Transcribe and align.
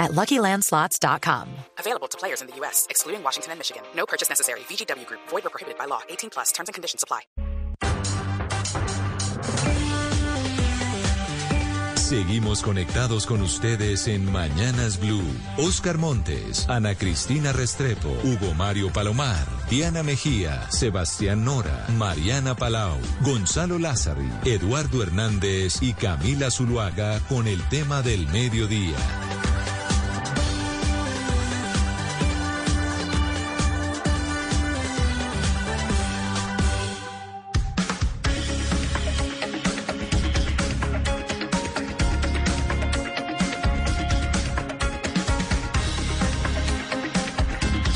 at 0.00 0.12
LuckyLandSlots.com. 0.12 1.48
Available 1.78 2.08
to 2.08 2.18
players 2.18 2.40
in 2.40 2.48
the 2.48 2.56
U.S., 2.56 2.86
excluding 2.90 3.22
Washington 3.22 3.52
and 3.52 3.60
Michigan. 3.60 3.82
No 3.94 4.06
purchase 4.06 4.28
necessary. 4.28 4.60
VGW 4.60 5.06
Group. 5.06 5.20
Void 5.28 5.46
or 5.46 5.50
prohibited 5.50 5.78
by 5.78 5.84
law. 5.84 6.00
18 6.08 6.30
plus. 6.30 6.50
Terms 6.50 6.68
and 6.68 6.74
conditions 6.74 7.04
apply. 7.04 7.20
Seguimos 12.10 12.62
conectados 12.62 13.24
con 13.24 13.40
ustedes 13.40 14.08
en 14.08 14.32
Mañanas 14.32 14.98
Blue. 14.98 15.22
Oscar 15.58 15.96
Montes, 15.96 16.68
Ana 16.68 16.96
Cristina 16.96 17.52
Restrepo, 17.52 18.08
Hugo 18.24 18.52
Mario 18.54 18.92
Palomar, 18.92 19.46
Diana 19.70 20.02
Mejía, 20.02 20.68
Sebastián 20.72 21.44
Nora, 21.44 21.86
Mariana 21.96 22.56
Palau, 22.56 22.98
Gonzalo 23.20 23.78
Lázari, 23.78 24.28
Eduardo 24.44 25.04
Hernández 25.04 25.82
y 25.82 25.92
Camila 25.92 26.50
Zuluaga 26.50 27.20
con 27.28 27.46
el 27.46 27.62
tema 27.68 28.02
del 28.02 28.26
mediodía. 28.26 28.96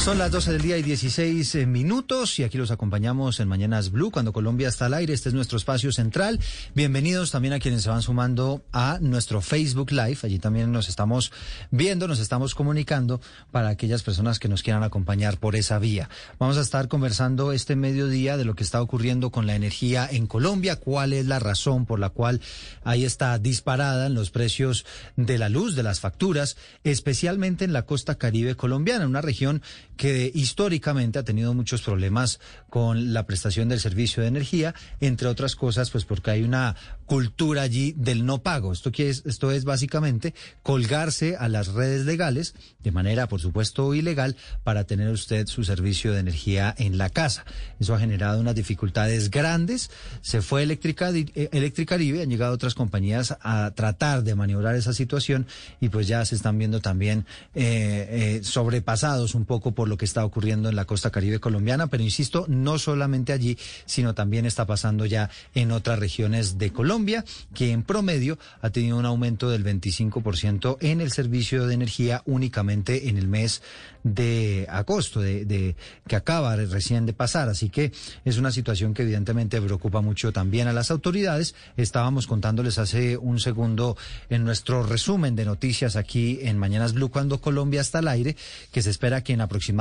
Son 0.04 0.18
las 0.18 0.30
12 0.30 0.52
del 0.52 0.60
día 0.60 0.76
y 0.76 0.82
16 0.82 1.54
eh, 1.54 1.64
minutos 1.64 2.38
y 2.38 2.42
aquí 2.42 2.58
los 2.58 2.70
acompañamos 2.70 3.40
en 3.40 3.48
Mañanas 3.48 3.90
Blue 3.90 4.10
cuando 4.10 4.34
Colombia 4.34 4.68
está 4.68 4.84
al 4.84 4.92
aire. 4.92 5.14
Este 5.14 5.30
es 5.30 5.34
nuestro 5.34 5.56
espacio 5.56 5.92
central. 5.92 6.40
Bienvenidos 6.74 7.30
también 7.30 7.54
a 7.54 7.58
quienes 7.58 7.84
se 7.84 7.88
van 7.88 8.02
sumando 8.02 8.62
a 8.70 8.98
nuestro 9.00 9.40
Facebook 9.40 9.92
Live. 9.92 10.18
Allí 10.22 10.38
también 10.38 10.70
nos 10.72 10.90
estamos 10.90 11.32
viendo, 11.70 12.06
nos 12.06 12.20
estamos 12.20 12.54
comunicando 12.54 13.22
para 13.50 13.70
aquellas 13.70 14.02
personas 14.02 14.38
que 14.38 14.46
nos 14.46 14.62
quieran 14.62 14.82
acompañar 14.82 15.38
por 15.38 15.56
esa 15.56 15.78
vía. 15.78 16.10
Vamos 16.38 16.58
a 16.58 16.60
estar 16.60 16.88
conversando 16.88 17.52
este 17.52 17.74
mediodía 17.74 18.36
de 18.36 18.44
lo 18.44 18.54
que 18.54 18.62
está 18.62 18.82
ocurriendo 18.82 19.30
con 19.30 19.46
la 19.46 19.56
energía 19.56 20.06
en 20.12 20.26
Colombia, 20.26 20.76
cuál 20.76 21.14
es 21.14 21.24
la 21.24 21.38
razón 21.38 21.86
por 21.86 21.98
la 21.98 22.10
cual 22.10 22.42
ahí 22.84 23.06
está 23.06 23.38
disparada 23.38 24.08
en 24.08 24.12
los 24.12 24.30
precios 24.30 24.84
de 25.16 25.38
la 25.38 25.48
luz, 25.48 25.76
de 25.76 25.82
las 25.82 26.00
facturas, 26.00 26.58
especialmente 26.84 27.64
en 27.64 27.72
la 27.72 27.86
costa 27.86 28.16
caribe 28.16 28.54
colombiana, 28.54 29.06
una 29.06 29.22
región 29.22 29.62
que 29.96 30.30
históricamente 30.34 31.18
ha 31.18 31.24
tenido 31.24 31.54
muchos 31.54 31.82
problemas 31.82 32.40
con 32.70 33.12
la 33.12 33.26
prestación 33.26 33.68
del 33.68 33.80
servicio 33.80 34.22
de 34.22 34.28
energía, 34.28 34.74
entre 35.00 35.28
otras 35.28 35.56
cosas, 35.56 35.90
pues 35.90 36.04
porque 36.04 36.30
hay 36.30 36.42
una 36.42 36.76
cultura 37.06 37.62
allí 37.62 37.94
del 37.96 38.24
no 38.26 38.42
pago. 38.42 38.72
Esto, 38.72 38.90
que 38.90 39.10
es, 39.10 39.22
esto 39.26 39.52
es 39.52 39.64
básicamente 39.64 40.34
colgarse 40.62 41.36
a 41.36 41.48
las 41.48 41.68
redes 41.68 42.04
legales, 42.06 42.54
de 42.82 42.92
manera, 42.92 43.28
por 43.28 43.40
supuesto, 43.40 43.94
ilegal, 43.94 44.36
para 44.62 44.84
tener 44.84 45.10
usted 45.10 45.46
su 45.46 45.64
servicio 45.64 46.12
de 46.12 46.20
energía 46.20 46.74
en 46.78 46.98
la 46.98 47.10
casa. 47.10 47.44
Eso 47.78 47.94
ha 47.94 47.98
generado 47.98 48.40
unas 48.40 48.54
dificultades 48.54 49.30
grandes. 49.30 49.90
Se 50.20 50.42
fue 50.42 50.62
Eléctrica, 50.62 51.10
eh, 51.10 51.48
Electricaribe, 51.52 52.22
han 52.22 52.30
llegado 52.30 52.54
otras 52.54 52.74
compañías 52.74 53.36
a 53.40 53.72
tratar 53.74 54.22
de 54.22 54.34
maniobrar 54.34 54.74
esa 54.74 54.92
situación 54.92 55.46
y 55.80 55.88
pues 55.88 56.08
ya 56.08 56.24
se 56.24 56.34
están 56.34 56.58
viendo 56.58 56.80
también 56.80 57.26
eh, 57.54 58.38
eh, 58.38 58.40
sobrepasados 58.42 59.34
un 59.34 59.44
poco 59.44 59.72
por 59.72 59.83
lo 59.88 59.96
que 59.96 60.04
está 60.04 60.24
ocurriendo 60.24 60.68
en 60.68 60.76
la 60.76 60.84
costa 60.84 61.10
caribe 61.10 61.40
colombiana. 61.40 61.86
Pero 61.86 62.02
insisto, 62.02 62.44
no 62.48 62.78
solamente 62.78 63.32
allí, 63.32 63.58
sino 63.86 64.14
también 64.14 64.46
está 64.46 64.66
pasando 64.66 65.06
ya 65.06 65.30
en 65.54 65.72
otras 65.72 65.98
regiones 65.98 66.58
de 66.58 66.72
Colombia. 66.72 67.24
Que 67.54 67.72
en 67.72 67.82
promedio 67.82 68.38
ha 68.60 68.70
tenido 68.70 68.96
un 68.96 69.06
aumento 69.06 69.50
del 69.50 69.64
25% 69.64 70.78
en 70.80 71.00
el 71.00 71.12
servicio 71.12 71.66
de 71.66 71.74
energía 71.74 72.22
únicamente 72.26 73.08
en 73.08 73.18
el 73.18 73.28
mes 73.28 73.62
de 74.04 74.66
agosto, 74.68 75.20
de, 75.20 75.76
que 76.06 76.16
acaba 76.16 76.54
recién 76.56 77.06
de 77.06 77.14
pasar. 77.14 77.48
Así 77.48 77.70
que 77.70 77.92
es 78.24 78.38
una 78.38 78.52
situación 78.52 78.94
que 78.94 79.02
evidentemente 79.02 79.60
preocupa 79.60 80.00
mucho 80.02 80.32
también 80.32 80.68
a 80.68 80.72
las 80.72 80.90
autoridades. 80.90 81.54
Estábamos 81.76 82.26
contándoles 82.26 82.78
hace 82.78 83.16
un 83.16 83.40
segundo 83.40 83.96
en 84.28 84.44
nuestro 84.44 84.82
resumen 84.82 85.34
de 85.36 85.46
noticias 85.46 85.96
aquí 85.96 86.38
en 86.42 86.58
Mañanas 86.58 86.92
Blue 86.92 87.10
cuando 87.10 87.40
Colombia 87.40 87.80
está 87.80 87.98
al 87.98 88.08
aire, 88.08 88.36
que 88.70 88.82
se 88.82 88.90
espera 88.90 89.24
que 89.24 89.32
en 89.32 89.40
aproximadamente 89.40 89.73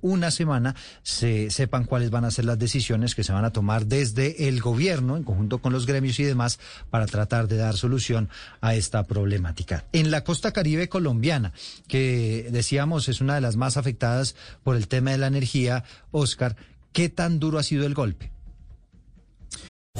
una 0.00 0.30
semana 0.30 0.74
se 1.02 1.50
sepan 1.50 1.84
cuáles 1.84 2.10
van 2.10 2.24
a 2.24 2.30
ser 2.30 2.44
las 2.44 2.58
decisiones 2.58 3.14
que 3.14 3.24
se 3.24 3.32
van 3.32 3.44
a 3.44 3.50
tomar 3.50 3.86
desde 3.86 4.48
el 4.48 4.60
gobierno 4.60 5.16
en 5.16 5.24
conjunto 5.24 5.58
con 5.58 5.72
los 5.72 5.86
gremios 5.86 6.18
y 6.20 6.24
demás 6.24 6.58
para 6.90 7.06
tratar 7.06 7.48
de 7.48 7.56
dar 7.56 7.76
solución 7.76 8.28
a 8.60 8.74
esta 8.74 9.04
problemática. 9.04 9.84
En 9.92 10.10
la 10.10 10.24
costa 10.24 10.52
caribe 10.52 10.88
colombiana, 10.88 11.52
que 11.88 12.48
decíamos 12.50 13.08
es 13.08 13.20
una 13.20 13.34
de 13.34 13.40
las 13.40 13.56
más 13.56 13.76
afectadas 13.76 14.36
por 14.62 14.76
el 14.76 14.88
tema 14.88 15.10
de 15.10 15.18
la 15.18 15.26
energía, 15.26 15.84
Oscar, 16.10 16.56
¿qué 16.92 17.08
tan 17.08 17.38
duro 17.38 17.58
ha 17.58 17.62
sido 17.62 17.86
el 17.86 17.94
golpe? 17.94 18.30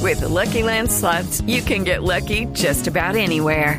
With 0.00 0.20
the 0.20 0.28
Lucky 0.28 0.62
Land 0.62 0.90
you 1.46 1.62
can 1.62 1.84
get 1.84 2.02
lucky 2.02 2.46
just 2.52 2.88
about 2.88 3.16
anywhere. 3.16 3.78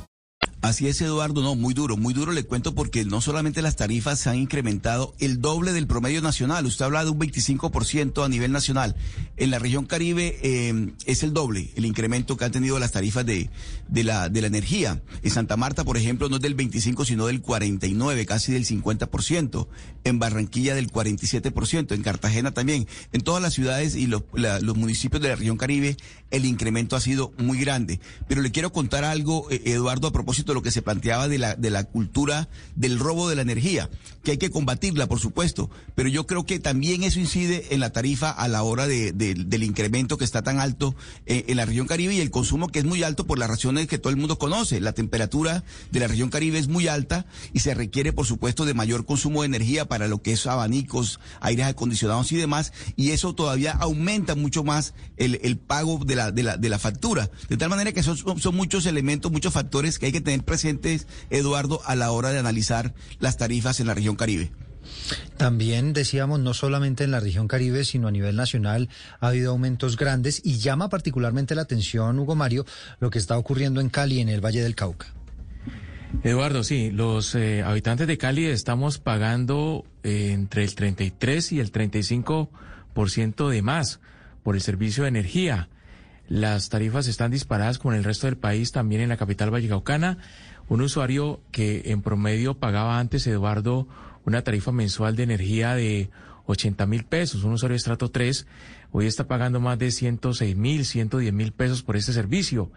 Así 0.61 0.87
es, 0.87 1.01
Eduardo, 1.01 1.41
no, 1.41 1.55
muy 1.55 1.73
duro, 1.73 1.97
muy 1.97 2.13
duro 2.13 2.31
le 2.31 2.43
cuento 2.43 2.75
porque 2.75 3.03
no 3.03 3.19
solamente 3.19 3.61
las 3.61 3.75
tarifas 3.75 4.19
se 4.19 4.29
han 4.29 4.37
incrementado 4.37 5.15
el 5.19 5.41
doble 5.41 5.73
del 5.73 5.87
promedio 5.87 6.21
nacional, 6.21 6.65
usted 6.65 6.85
habla 6.85 7.03
de 7.03 7.09
un 7.09 7.19
25% 7.19 8.23
a 8.23 8.29
nivel 8.29 8.51
nacional. 8.51 8.95
En 9.37 9.49
la 9.49 9.57
región 9.57 9.85
Caribe 9.85 10.37
eh, 10.43 10.93
es 11.05 11.23
el 11.23 11.33
doble 11.33 11.71
el 11.75 11.85
incremento 11.85 12.37
que 12.37 12.45
han 12.45 12.51
tenido 12.51 12.79
las 12.79 12.91
tarifas 12.91 13.25
de, 13.25 13.49
de, 13.87 14.03
la, 14.03 14.29
de 14.29 14.41
la 14.41 14.47
energía. 14.47 15.01
En 15.23 15.31
Santa 15.31 15.57
Marta, 15.57 15.83
por 15.83 15.97
ejemplo, 15.97 16.29
no 16.29 16.37
es 16.37 16.41
del 16.41 16.55
25, 16.55 17.05
sino 17.05 17.27
del 17.27 17.41
49, 17.41 18.25
casi 18.25 18.51
del 18.51 18.65
50%. 18.65 19.67
En 20.03 20.19
Barranquilla 20.19 20.75
del 20.75 20.91
47%, 20.91 21.93
en 21.93 22.01
Cartagena 22.01 22.51
también. 22.51 22.87
En 23.11 23.21
todas 23.21 23.41
las 23.41 23.53
ciudades 23.53 23.95
y 23.95 24.07
los, 24.07 24.23
los 24.33 24.77
municipios 24.77 25.21
de 25.21 25.29
la 25.29 25.35
región 25.35 25.57
Caribe, 25.57 25.97
el 26.31 26.45
incremento 26.45 26.95
ha 26.95 27.01
sido 27.01 27.33
muy 27.37 27.59
grande. 27.59 27.99
Pero 28.27 28.41
le 28.41 28.51
quiero 28.51 28.71
contar 28.71 29.03
algo, 29.03 29.49
eh, 29.51 29.61
Eduardo, 29.65 30.07
a 30.07 30.11
propósito 30.11 30.50
lo 30.53 30.61
que 30.61 30.71
se 30.71 30.81
planteaba 30.81 31.27
de 31.27 31.37
la, 31.37 31.55
de 31.55 31.69
la 31.69 31.83
cultura 31.83 32.49
del 32.75 32.99
robo 32.99 33.29
de 33.29 33.35
la 33.35 33.41
energía, 33.41 33.89
que 34.23 34.31
hay 34.31 34.37
que 34.37 34.51
combatirla, 34.51 35.07
por 35.07 35.19
supuesto, 35.19 35.69
pero 35.95 36.09
yo 36.09 36.27
creo 36.27 36.45
que 36.45 36.59
también 36.59 37.03
eso 37.03 37.19
incide 37.19 37.73
en 37.73 37.79
la 37.79 37.91
tarifa 37.91 38.29
a 38.29 38.47
la 38.47 38.63
hora 38.63 38.87
de, 38.87 39.11
del 39.11 39.63
incremento 39.63 40.17
que 40.17 40.25
está 40.25 40.41
tan 40.41 40.59
alto 40.59 40.95
eh, 41.25 41.45
en 41.47 41.57
la 41.57 41.65
región 41.65 41.87
Caribe 41.87 42.13
y 42.13 42.19
el 42.19 42.31
consumo 42.31 42.67
que 42.67 42.79
es 42.79 42.85
muy 42.85 43.03
alto 43.03 43.25
por 43.25 43.39
las 43.39 43.49
razones 43.49 43.87
que 43.87 43.97
todo 43.97 44.11
el 44.11 44.17
mundo 44.17 44.37
conoce. 44.37 44.79
La 44.79 44.93
temperatura 44.93 45.63
de 45.91 45.99
la 45.99 46.07
región 46.07 46.29
Caribe 46.29 46.59
es 46.59 46.67
muy 46.67 46.87
alta 46.87 47.25
y 47.53 47.59
se 47.59 47.73
requiere, 47.73 48.13
por 48.13 48.25
supuesto, 48.25 48.65
de 48.65 48.73
mayor 48.73 49.05
consumo 49.05 49.41
de 49.41 49.47
energía 49.47 49.87
para 49.87 50.07
lo 50.07 50.21
que 50.21 50.33
es 50.33 50.45
abanicos, 50.45 51.19
aires 51.39 51.65
acondicionados 51.65 52.31
y 52.31 52.37
demás, 52.37 52.73
y 52.95 53.11
eso 53.11 53.33
todavía 53.33 53.71
aumenta 53.71 54.35
mucho 54.35 54.63
más 54.63 54.93
el, 55.17 55.39
el 55.43 55.57
pago 55.57 55.99
de 56.05 56.15
la, 56.15 56.31
de, 56.31 56.43
la, 56.43 56.57
de 56.57 56.69
la 56.69 56.79
factura. 56.79 57.29
De 57.49 57.57
tal 57.57 57.69
manera 57.69 57.91
que 57.91 58.03
son, 58.03 58.17
son 58.17 58.55
muchos 58.55 58.85
elementos, 58.85 59.31
muchos 59.31 59.53
factores 59.53 59.99
que 59.99 60.07
hay 60.07 60.11
que 60.11 60.21
tener 60.21 60.40
presentes, 60.43 61.07
Eduardo, 61.29 61.81
a 61.85 61.95
la 61.95 62.11
hora 62.11 62.31
de 62.31 62.39
analizar 62.39 62.93
las 63.19 63.37
tarifas 63.37 63.79
en 63.79 63.87
la 63.87 63.93
región 63.93 64.15
Caribe. 64.15 64.51
También 65.37 65.93
decíamos, 65.93 66.39
no 66.39 66.53
solamente 66.53 67.03
en 67.03 67.11
la 67.11 67.19
región 67.19 67.47
Caribe, 67.47 67.85
sino 67.85 68.07
a 68.07 68.11
nivel 68.11 68.35
nacional 68.35 68.89
ha 69.19 69.27
habido 69.27 69.51
aumentos 69.51 69.97
grandes 69.97 70.41
y 70.43 70.59
llama 70.59 70.89
particularmente 70.89 71.55
la 71.55 71.63
atención, 71.63 72.19
Hugo 72.19 72.35
Mario, 72.35 72.65
lo 72.99 73.09
que 73.09 73.19
está 73.19 73.37
ocurriendo 73.37 73.81
en 73.81 73.89
Cali, 73.89 74.19
en 74.19 74.29
el 74.29 74.43
Valle 74.43 74.61
del 74.61 74.75
Cauca. 74.75 75.13
Eduardo, 76.23 76.63
sí, 76.63 76.91
los 76.91 77.35
eh, 77.35 77.63
habitantes 77.63 78.05
de 78.05 78.17
Cali 78.17 78.45
estamos 78.45 78.99
pagando 78.99 79.85
eh, 80.03 80.31
entre 80.33 80.63
el 80.63 80.75
33 80.75 81.53
y 81.53 81.59
el 81.59 81.71
35% 81.71 83.49
de 83.49 83.61
más 83.61 83.99
por 84.43 84.55
el 84.55 84.61
servicio 84.61 85.03
de 85.03 85.09
energía. 85.09 85.69
Las 86.31 86.69
tarifas 86.69 87.07
están 87.07 87.29
disparadas 87.29 87.77
con 87.77 87.93
el 87.93 88.05
resto 88.05 88.25
del 88.25 88.37
país, 88.37 88.71
también 88.71 89.01
en 89.01 89.09
la 89.09 89.17
capital 89.17 89.51
vallecaucana. 89.51 90.17
Un 90.69 90.79
usuario 90.79 91.41
que 91.51 91.81
en 91.87 92.01
promedio 92.01 92.53
pagaba 92.53 92.99
antes, 92.99 93.27
Eduardo, 93.27 93.85
una 94.25 94.41
tarifa 94.41 94.71
mensual 94.71 95.17
de 95.17 95.23
energía 95.23 95.75
de 95.75 96.09
80 96.45 96.85
mil 96.85 97.03
pesos, 97.03 97.43
un 97.43 97.51
usuario 97.51 97.73
de 97.73 97.79
estrato 97.79 98.11
3, 98.11 98.47
hoy 98.93 99.07
está 99.07 99.27
pagando 99.27 99.59
más 99.59 99.77
de 99.77 99.91
106 99.91 100.55
mil, 100.55 100.85
110 100.85 101.33
mil 101.33 101.51
pesos 101.51 101.83
por 101.83 101.97
este 101.97 102.13
servicio. 102.13 102.71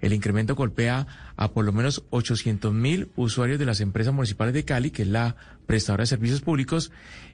El 0.00 0.12
incremento 0.12 0.54
golpea 0.54 1.08
a 1.36 1.50
por 1.50 1.64
lo 1.64 1.72
menos 1.72 2.04
800 2.10 2.72
mil 2.72 3.10
usuarios 3.16 3.58
de 3.58 3.66
las 3.66 3.80
empresas 3.80 4.14
municipales 4.14 4.54
de 4.54 4.64
Cali, 4.64 4.92
que 4.92 5.02
es 5.02 5.08
la 5.08 5.34
prestadora 5.66 6.02
de 6.02 6.06
servicios 6.06 6.42
públicos, 6.42 6.92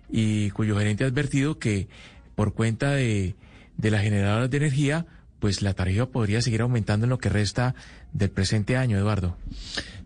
y 0.09 0.49
cuyo 0.53 0.79
gerente 0.79 1.05
ha 1.05 1.09
advertido 1.09 1.59
que 1.59 1.89
por 2.35 2.55
cuenta 2.55 2.93
de, 2.93 3.37
de 3.77 3.91
las 3.91 4.01
generadoras 4.01 4.49
de 4.49 4.57
energía, 4.57 5.07
pues 5.39 5.63
la 5.63 5.75
tarifa 5.75 6.07
podría 6.07 6.43
seguir 6.43 6.63
aumentando 6.63 7.05
en 7.07 7.11
lo 7.11 7.19
que 7.19 7.29
resta 7.29 7.75
del 8.13 8.31
presente 8.31 8.77
año, 8.77 8.99
Eduardo. 8.99 9.37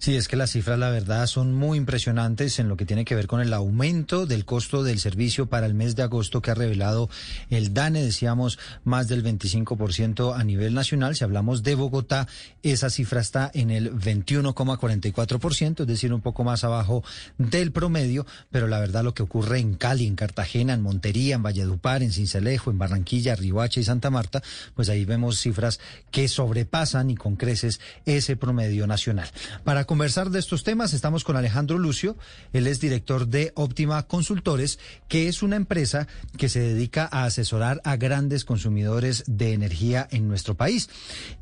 Sí, 0.01 0.17
es 0.17 0.29
que 0.29 0.37
las 0.37 0.53
cifras, 0.53 0.79
la 0.79 0.89
verdad, 0.89 1.27
son 1.27 1.53
muy 1.53 1.77
impresionantes 1.77 2.59
en 2.59 2.71
lo 2.71 2.79
que 2.79 2.87
tiene 2.87 3.05
que 3.05 3.15
ver 3.15 3.27
con 3.27 3.43
el 3.43 3.53
aumento 3.53 4.25
del 4.25 4.47
costo 4.47 4.83
del 4.83 4.99
servicio 4.99 5.45
para 5.45 5.67
el 5.67 5.75
mes 5.75 5.95
de 5.95 6.03
agosto 6.03 6.41
que 6.41 6.51
ha 6.51 6.55
revelado 6.55 7.11
el 7.51 7.75
DANE, 7.75 8.03
decíamos, 8.03 8.59
más 8.83 9.09
del 9.09 9.23
25% 9.23 10.35
a 10.35 10.43
nivel 10.43 10.73
nacional. 10.73 11.17
Si 11.17 11.23
hablamos 11.23 11.63
de 11.63 11.75
Bogotá, 11.75 12.29
esa 12.63 12.89
cifra 12.89 13.21
está 13.21 13.51
en 13.53 13.71
el 13.71 13.93
21,44%, 13.93 15.83
es 15.83 15.87
decir, 15.87 16.15
un 16.15 16.23
poco 16.23 16.45
más 16.45 16.65
abajo 16.65 17.05
del 17.37 17.71
promedio, 17.71 18.25
pero 18.51 18.69
la 18.69 18.81
verdad 18.81 19.05
lo 19.05 19.13
que 19.13 19.23
ocurre 19.23 19.59
en 19.59 19.75
Cali, 19.75 20.07
en 20.07 20.17
Cartagena, 20.17 20.73
en 20.73 20.81
Montería, 20.81 21.35
en 21.35 21.43
Valledupar, 21.43 22.03
en 22.03 22.13
Cincelejo, 22.13 22.71
en 22.71 22.79
Barranquilla, 22.79 23.37
Rihuacha 23.37 23.81
y 23.81 23.85
Santa 23.85 24.09
Marta, 24.09 24.43
pues 24.75 24.89
ahí 24.89 25.05
vemos 25.05 25.39
cifras 25.39 25.79
que 26.11 26.27
sobrepasan 26.27 27.11
y 27.11 27.17
con 27.17 27.37
creces 27.37 27.81
ese 28.07 28.37
promedio 28.37 28.87
nacional. 28.87 29.29
Para 29.65 29.85
conversar 29.85 30.31
de 30.31 30.39
estos 30.39 30.65
temas 30.65 30.93
estamos 30.93 31.25
con 31.25 31.37
Alejandro 31.37 31.79
Lucio, 31.79 32.17
él 32.53 32.67
es 32.67 32.81
director 32.81 33.27
de 33.27 33.53
Óptima 33.55 34.03
Consultores, 34.05 34.79
que 35.09 35.29
es 35.29 35.43
una 35.43 35.57
empresa 35.57 36.07
que 36.37 36.49
se 36.49 36.61
dedica 36.61 37.09
a 37.11 37.25
asesorar 37.25 37.81
a 37.85 37.97
grandes 37.97 38.45
consumidores 38.45 39.25
de 39.27 39.53
energía 39.53 40.09
en 40.11 40.29
nuestro 40.29 40.55
país 40.55 40.89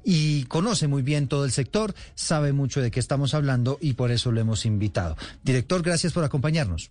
y 0.04 0.44
conoce 0.44 0.88
muy 0.88 1.02
bien 1.02 1.28
todo 1.28 1.44
el 1.44 1.52
sector, 1.52 1.94
sabe 2.14 2.52
mucho 2.52 2.80
de 2.80 2.90
qué 2.90 3.00
estamos 3.00 3.34
hablando 3.34 3.78
y 3.80 3.94
por 3.94 4.10
eso 4.10 4.32
lo 4.32 4.40
hemos 4.40 4.66
invitado. 4.66 5.16
Director, 5.42 5.82
gracias 5.82 6.12
por 6.12 6.24
acompañarnos. 6.24 6.90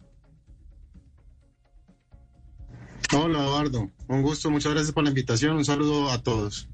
Hola 3.13 3.39
Eduardo, 3.39 3.89
un 4.09 4.21
gusto, 4.21 4.49
muchas 4.49 4.73
gracias 4.73 4.93
por 4.93 5.03
la 5.03 5.09
invitación, 5.09 5.55
un 5.55 5.63
saludo 5.63 6.11
a 6.11 6.21
todos. 6.21 6.67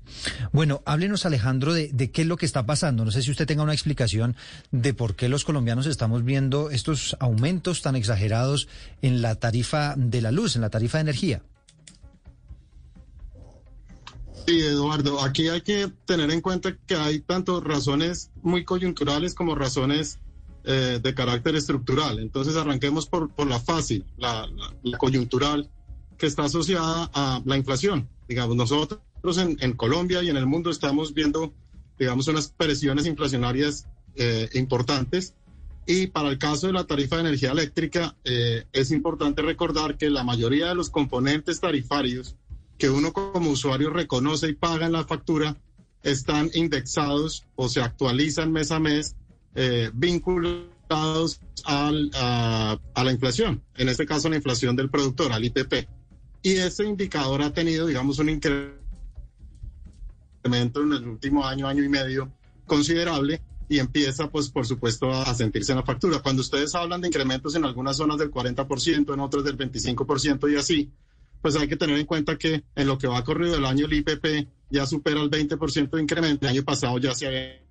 Bueno, 0.51 0.81
háblenos 0.85 1.27
Alejandro 1.27 1.73
de, 1.73 1.89
de, 1.93 2.09
qué 2.09 2.23
es 2.23 2.27
lo 2.27 2.37
que 2.37 2.47
está 2.47 2.65
pasando. 2.65 3.05
No 3.05 3.11
sé 3.11 3.21
si 3.21 3.29
usted 3.29 3.45
tenga 3.45 3.61
una 3.61 3.73
explicación 3.73 4.35
de 4.71 4.95
por 4.95 5.15
qué 5.15 5.29
los 5.29 5.45
colombianos 5.45 5.85
estamos 5.85 6.23
viendo 6.23 6.71
estos 6.71 7.15
aumentos 7.19 7.83
tan 7.83 7.95
exagerados 7.95 8.67
en 9.03 9.21
la 9.21 9.35
tarifa 9.35 9.93
de 9.95 10.21
la 10.21 10.31
luz, 10.31 10.55
en 10.55 10.63
la 10.63 10.71
tarifa 10.71 10.97
de 10.97 11.01
energía. 11.03 11.43
Sí, 14.47 14.59
Eduardo, 14.59 15.21
aquí 15.21 15.49
hay 15.49 15.61
que 15.61 15.89
tener 16.05 16.31
en 16.31 16.41
cuenta 16.41 16.75
que 16.87 16.95
hay 16.95 17.19
tanto 17.19 17.61
razones 17.61 18.31
muy 18.41 18.65
coyunturales 18.65 19.35
como 19.35 19.53
razones 19.53 20.19
eh, 20.63 20.99
de 21.01 21.13
carácter 21.13 21.55
estructural. 21.55 22.19
Entonces 22.19 22.55
arranquemos 22.55 23.05
por, 23.05 23.29
por 23.29 23.47
la 23.47 23.59
fácil, 23.59 24.03
la, 24.17 24.47
la, 24.47 24.73
la 24.81 24.97
coyuntural 24.97 25.69
que 26.17 26.25
está 26.25 26.43
asociada 26.43 27.09
a 27.13 27.41
la 27.45 27.57
inflación. 27.57 28.07
Digamos, 28.27 28.55
nosotros 28.55 29.01
en, 29.37 29.57
en, 29.59 29.73
Colombia 29.73 30.21
y 30.23 30.29
en 30.29 30.37
el 30.37 30.45
mundo 30.45 30.69
estamos 30.69 31.13
viendo, 31.13 31.53
digamos, 31.97 32.27
unas 32.27 32.49
presiones 32.49 33.05
inflacionarias 33.05 33.87
eh, 34.15 34.49
importantes. 34.53 35.33
Y 35.85 36.07
para 36.07 36.29
el 36.29 36.37
caso 36.37 36.67
de 36.67 36.73
la 36.73 36.85
tarifa 36.85 37.17
de 37.17 37.23
energía 37.23 37.51
eléctrica, 37.51 38.15
eh, 38.23 38.65
es 38.71 38.91
importante 38.91 39.41
recordar 39.41 39.97
que 39.97 40.09
la 40.09 40.23
mayoría 40.23 40.67
de 40.67 40.75
los 40.75 40.89
componentes 40.89 41.59
tarifarios 41.59 42.35
que 42.77 42.89
uno 42.89 43.11
como 43.11 43.49
usuario 43.49 43.89
reconoce 43.89 44.49
y 44.49 44.53
paga 44.53 44.85
en 44.85 44.93
la 44.93 45.05
factura 45.05 45.57
están 46.03 46.49
indexados 46.53 47.45
o 47.55 47.69
se 47.69 47.81
actualizan 47.81 48.51
mes 48.51 48.71
a 48.71 48.79
mes, 48.79 49.15
eh, 49.55 49.91
vinculados 49.93 51.39
al, 51.65 52.11
a, 52.13 52.79
a 52.93 53.03
la 53.03 53.11
inflación, 53.11 53.61
en 53.75 53.89
este 53.89 54.05
caso 54.05 54.29
la 54.29 54.35
inflación 54.35 54.75
del 54.75 54.89
productor, 54.89 55.31
al 55.31 55.45
IPP 55.45 55.87
y 56.43 56.57
ese 56.57 56.83
indicador 56.83 57.41
ha 57.41 57.53
tenido, 57.53 57.87
digamos, 57.87 58.19
un 58.19 58.29
incremento 58.29 58.81
en 60.43 60.93
el 60.93 61.07
último 61.07 61.45
año, 61.45 61.67
año 61.67 61.83
y 61.83 61.89
medio 61.89 62.31
considerable 62.67 63.41
y 63.69 63.79
empieza, 63.79 64.29
pues, 64.29 64.49
por 64.49 64.67
supuesto, 64.67 65.09
a 65.09 65.33
sentirse 65.33 65.71
en 65.71 65.77
la 65.77 65.85
factura. 65.85 66.19
Cuando 66.19 66.41
ustedes 66.41 66.75
hablan 66.75 66.99
de 66.99 67.07
incrementos 67.07 67.55
en 67.55 67.63
algunas 67.63 67.95
zonas 67.95 68.17
del 68.17 68.29
40%, 68.29 69.13
en 69.13 69.19
otras 69.21 69.45
del 69.45 69.57
25% 69.57 70.51
y 70.51 70.57
así, 70.57 70.91
pues 71.41 71.55
hay 71.55 71.67
que 71.67 71.77
tener 71.77 71.97
en 71.97 72.05
cuenta 72.05 72.37
que 72.37 72.63
en 72.75 72.87
lo 72.87 72.97
que 72.97 73.07
va 73.07 73.23
corrido 73.23 73.55
el 73.55 73.65
año 73.65 73.85
el 73.85 73.93
IPP 73.93 74.47
ya 74.69 74.85
supera 74.85 75.21
el 75.21 75.31
20% 75.31 75.91
de 75.91 76.01
incremento. 76.01 76.45
El 76.45 76.55
año 76.55 76.63
pasado 76.63 76.97
ya 76.99 77.15
se 77.15 77.27
había 77.27 77.61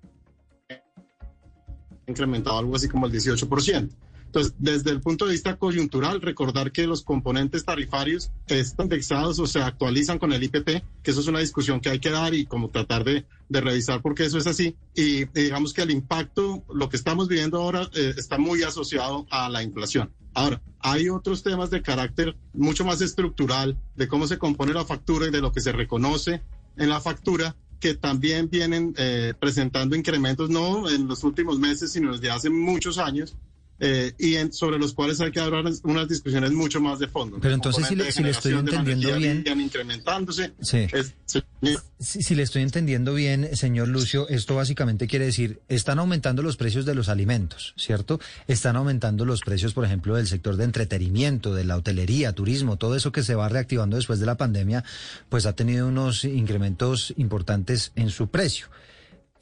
incrementado 2.07 2.57
algo 2.57 2.75
así 2.75 2.89
como 2.89 3.05
el 3.05 3.11
18%. 3.11 3.89
Entonces, 4.33 4.55
desde 4.57 4.89
el 4.89 4.99
punto 4.99 5.27
de 5.27 5.33
vista 5.33 5.57
coyuntural, 5.57 6.19
recordar 6.19 6.71
que 6.71 6.87
los 6.87 7.03
componentes 7.03 7.65
tarifarios 7.65 8.31
están 8.47 8.85
indexados 8.85 9.37
o 9.37 9.45
se 9.45 9.61
actualizan 9.61 10.17
con 10.17 10.33
el 10.33 10.41
IPP, 10.41 10.83
que 11.03 11.11
eso 11.11 11.19
es 11.19 11.27
una 11.27 11.37
discusión 11.37 11.79
que 11.79 11.89
hay 11.89 11.99
que 11.99 12.09
dar 12.09 12.33
y 12.33 12.47
como 12.47 12.71
tratar 12.71 13.03
de, 13.03 13.27
de 13.47 13.61
revisar 13.61 14.01
por 14.01 14.15
qué 14.15 14.25
eso 14.25 14.39
es 14.39 14.47
así. 14.47 14.75
Y, 14.95 15.21
y, 15.21 15.25
digamos 15.25 15.71
que 15.71 15.83
el 15.83 15.91
impacto, 15.91 16.63
lo 16.73 16.89
que 16.89 16.97
estamos 16.97 17.27
viviendo 17.27 17.61
ahora, 17.61 17.87
eh, 17.93 18.15
está 18.17 18.39
muy 18.39 18.63
asociado 18.63 19.27
a 19.29 19.49
la 19.49 19.61
inflación. 19.61 20.11
Ahora, 20.33 20.63
hay 20.79 21.09
otros 21.09 21.43
temas 21.43 21.69
de 21.69 21.83
carácter 21.83 22.35
mucho 22.53 22.83
más 22.85 23.01
estructural, 23.01 23.77
de 23.95 24.07
cómo 24.07 24.25
se 24.25 24.39
compone 24.39 24.73
la 24.73 24.83
factura 24.83 25.27
y 25.27 25.31
de 25.31 25.41
lo 25.41 25.51
que 25.51 25.61
se 25.61 25.71
reconoce 25.71 26.41
en 26.75 26.89
la 26.89 26.99
factura, 27.01 27.55
que 27.79 27.93
también 27.93 28.49
vienen 28.49 28.95
eh, 28.97 29.35
presentando 29.39 29.95
incrementos 29.95 30.49
no 30.49 30.89
en 30.89 31.07
los 31.07 31.23
últimos 31.23 31.59
meses, 31.59 31.91
sino 31.91 32.13
desde 32.13 32.31
hace 32.31 32.49
muchos 32.49 32.97
años, 32.97 33.35
eh, 33.85 34.13
y 34.17 34.35
en, 34.35 34.53
sobre 34.53 34.79
los 34.79 34.93
cuales 34.93 35.19
hay 35.19 35.29
que 35.29 35.41
hablar 35.41 35.65
unas 35.83 36.07
discusiones 36.07 36.53
mucho 36.53 36.79
más 36.79 36.99
de 36.99 37.07
fondo. 37.09 37.37
Pero 37.41 37.53
entonces, 37.53 37.85
si 37.85 37.97
le, 37.97 38.09
si 38.13 38.23
le, 38.23 38.29
estoy 38.29 38.53
entendiendo 38.53 39.13
bien. 39.17 39.43
incrementándose. 39.59 40.53
Sí. 40.61 40.87
Es, 40.93 41.13
sí. 41.25 41.43
Si, 41.99 42.23
si, 42.23 42.33
le 42.33 42.43
estoy 42.43 42.61
entendiendo 42.61 43.13
bien, 43.13 43.57
señor 43.57 43.89
Lucio, 43.89 44.29
esto 44.29 44.55
básicamente 44.55 45.05
quiere 45.05 45.25
decir, 45.25 45.59
están 45.67 45.99
aumentando 45.99 46.41
los 46.41 46.55
precios 46.55 46.85
de 46.85 46.95
los 46.95 47.09
alimentos, 47.09 47.73
¿cierto? 47.75 48.21
Están 48.47 48.77
aumentando 48.77 49.25
los 49.25 49.41
precios, 49.41 49.73
por 49.73 49.83
ejemplo, 49.83 50.15
del 50.15 50.27
sector 50.27 50.55
de 50.55 50.63
entretenimiento, 50.63 51.53
de 51.53 51.65
la 51.65 51.75
hotelería, 51.75 52.31
turismo, 52.31 52.77
todo 52.77 52.95
eso 52.95 53.11
que 53.11 53.21
se 53.21 53.35
va 53.35 53.49
reactivando 53.49 53.97
después 53.97 54.21
de 54.21 54.25
la 54.25 54.37
pandemia, 54.37 54.85
pues 55.27 55.45
ha 55.45 55.57
tenido 55.57 55.89
unos 55.89 56.23
incrementos 56.23 57.13
importantes 57.17 57.91
en 57.97 58.11
su 58.11 58.29
precio. 58.29 58.67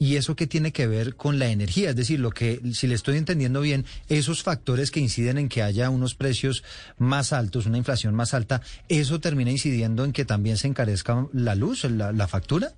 ¿Y 0.02 0.16
eso 0.16 0.34
qué 0.34 0.48
tiene 0.48 0.72
que 0.72 0.88
ver 0.88 1.14
con 1.14 1.38
la 1.38 1.50
energía? 1.50 1.90
Es 1.90 1.94
decir, 1.94 2.18
lo 2.18 2.32
que, 2.32 2.60
si 2.72 2.88
le 2.88 2.96
estoy 2.96 3.18
entendiendo 3.18 3.60
bien, 3.60 3.84
esos 4.08 4.42
factores 4.42 4.90
que 4.90 4.98
inciden 4.98 5.38
en 5.38 5.48
que 5.48 5.62
haya 5.62 5.90
unos 5.90 6.16
precios 6.16 6.64
más 6.98 7.32
altos, 7.32 7.66
una 7.66 7.78
inflación 7.78 8.12
más 8.12 8.34
alta, 8.34 8.62
¿eso 8.88 9.20
termina 9.20 9.52
incidiendo 9.52 10.04
en 10.04 10.10
que 10.10 10.24
también 10.24 10.56
se 10.56 10.66
encarezca 10.66 11.28
la 11.32 11.54
luz, 11.54 11.84
la, 11.84 12.10
la 12.10 12.26
factura? 12.26 12.72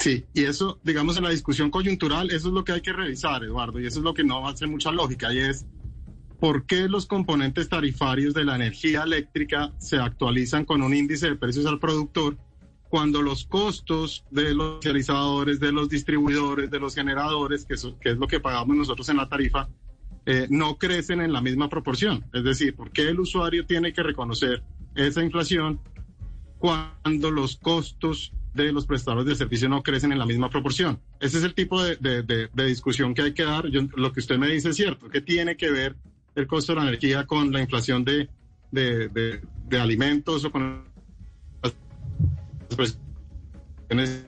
Sí, 0.00 0.24
y 0.34 0.46
eso, 0.46 0.80
digamos, 0.82 1.16
en 1.16 1.22
la 1.22 1.30
discusión 1.30 1.70
coyuntural, 1.70 2.32
eso 2.32 2.48
es 2.48 2.52
lo 2.52 2.64
que 2.64 2.72
hay 2.72 2.80
que 2.80 2.92
revisar, 2.92 3.44
Eduardo, 3.44 3.78
y 3.78 3.86
eso 3.86 4.00
es 4.00 4.04
lo 4.04 4.14
que 4.14 4.24
no 4.24 4.48
hace 4.48 4.66
mucha 4.66 4.90
lógica, 4.90 5.32
y 5.32 5.38
es 5.38 5.64
por 6.40 6.66
qué 6.66 6.88
los 6.88 7.06
componentes 7.06 7.68
tarifarios 7.68 8.34
de 8.34 8.44
la 8.44 8.56
energía 8.56 9.04
eléctrica 9.04 9.72
se 9.78 9.98
actualizan 9.98 10.64
con 10.64 10.82
un 10.82 10.92
índice 10.92 11.28
de 11.28 11.36
precios 11.36 11.66
al 11.66 11.78
productor 11.78 12.36
cuando 12.92 13.22
los 13.22 13.46
costos 13.46 14.22
de 14.30 14.54
los 14.54 14.84
realizadores, 14.84 15.58
de 15.58 15.72
los 15.72 15.88
distribuidores, 15.88 16.70
de 16.70 16.78
los 16.78 16.94
generadores, 16.94 17.64
que, 17.64 17.72
es 17.72 18.18
lo 18.18 18.28
que 18.28 18.38
pagamos 18.38 18.76
nosotros 18.76 19.08
en 19.08 19.16
la 19.16 19.30
tarifa, 19.30 19.66
eh, 20.26 20.46
no 20.50 20.76
crecen 20.76 21.22
en 21.22 21.32
la 21.32 21.40
misma 21.40 21.70
proporción. 21.70 22.22
Es 22.34 22.44
decir, 22.44 22.76
¿por 22.76 22.90
qué 22.90 23.08
el 23.08 23.18
usuario 23.18 23.64
tiene 23.64 23.94
que 23.94 24.02
reconocer 24.02 24.62
esa 24.94 25.24
inflación 25.24 25.80
cuando 26.58 27.30
los 27.30 27.56
costos 27.56 28.34
de 28.52 28.70
los 28.72 28.84
prestadores 28.84 29.24
de 29.24 29.36
servicio 29.36 29.70
no 29.70 29.82
crecen 29.82 30.12
en 30.12 30.18
la 30.18 30.26
misma 30.26 30.50
proporción? 30.50 31.00
Ese 31.18 31.38
es 31.38 31.44
el 31.44 31.54
tipo 31.54 31.82
de, 31.82 31.96
de, 31.96 32.22
de, 32.22 32.66
discusión 32.66 33.14
que 33.14 33.22
hay 33.22 33.32
que 33.32 33.44
dar. 33.44 33.64
Lo 33.64 34.12
que 34.12 34.20
usted 34.20 34.36
me 34.36 34.48
dice 34.48 34.68
es 34.68 34.76
cierto. 34.76 35.08
¿Qué 35.08 35.22
tiene 35.22 35.56
que 35.56 35.70
ver 35.70 35.96
el 36.34 36.46
costo 36.46 36.74
de 36.74 36.80
la 36.80 36.88
energía 36.88 37.24
con 37.24 37.52
la 37.52 37.62
inflación 37.62 38.04
de 38.04 38.28
alimentos 39.80 40.44
o 40.44 40.52
con 40.52 40.91
presiones 42.74 44.26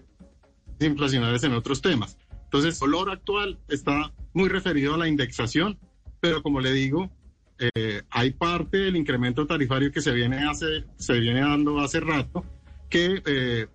inflacionarias 0.81 1.45
en 1.45 1.53
otros 1.53 1.81
temas. 1.81 2.19
Entonces, 2.45 2.81
el 2.81 2.91
valor 2.91 3.11
actual 3.11 3.59
está 3.69 4.13
muy 4.33 4.49
referido 4.49 4.95
a 4.95 4.99
la 4.99 5.09
indexación, 5.09 5.79
pero 6.21 6.43
como 6.43 6.61
le 6.61 6.73
digo, 6.73 7.11
eh, 7.59 8.03
hay 8.11 8.33
parte 8.33 8.79
del 8.79 8.97
incremento 8.97 9.47
tarifario 9.47 9.91
que 9.91 10.01
se 10.01 10.13
viene, 10.13 10.49
hace, 10.49 10.85
se 10.97 11.19
viene 11.19 11.41
dando 11.41 11.79
hace 11.81 12.01
rato 12.01 12.45
que 12.89 13.23
eh, 13.27 13.67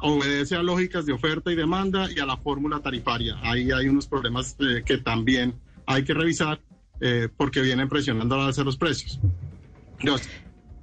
obedece 0.00 0.54
a 0.54 0.62
lógicas 0.62 1.06
de 1.06 1.12
oferta 1.12 1.50
y 1.50 1.56
demanda 1.56 2.08
y 2.14 2.20
a 2.20 2.26
la 2.26 2.36
fórmula 2.36 2.80
tarifaria. 2.80 3.36
Ahí 3.42 3.70
hay 3.70 3.88
unos 3.88 4.06
problemas 4.06 4.56
eh, 4.60 4.82
que 4.84 4.98
también 4.98 5.54
hay 5.86 6.04
que 6.04 6.14
revisar 6.14 6.60
eh, 7.00 7.28
porque 7.36 7.60
vienen 7.60 7.88
presionando 7.88 8.40
a 8.40 8.48
hacer 8.48 8.64
los 8.64 8.76
precios. 8.76 9.18
Entonces, 9.98 10.28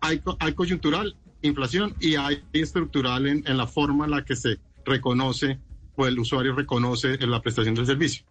hay, 0.02 0.22
hay 0.40 0.54
coyuntural, 0.54 1.16
inflación 1.46 1.96
y 2.00 2.16
hay 2.16 2.44
estructural 2.54 3.28
en, 3.28 3.58
la 3.58 3.68
forma 3.68 4.06
en 4.06 4.12
la 4.12 4.26
que 4.26 4.36
se 4.36 4.60
reconoce 4.86 5.60
o 5.96 6.06
el 6.06 6.20
usuario 6.20 6.54
reconoce 6.56 7.18
la 7.26 7.42
prestación 7.42 7.76
del 7.76 7.86
servicio. 7.86 8.26